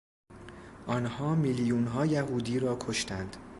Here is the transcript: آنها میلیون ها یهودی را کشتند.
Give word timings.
آنها 0.87 1.35
میلیون 1.35 1.87
ها 1.87 2.05
یهودی 2.05 2.59
را 2.59 2.77
کشتند. 2.79 3.37